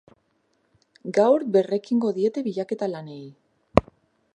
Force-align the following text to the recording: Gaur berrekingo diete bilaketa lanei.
Gaur 1.19 1.45
berrekingo 1.57 2.13
diete 2.19 2.45
bilaketa 2.49 2.93
lanei. 2.97 3.23